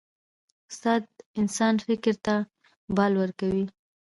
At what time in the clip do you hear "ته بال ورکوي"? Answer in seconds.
2.25-3.65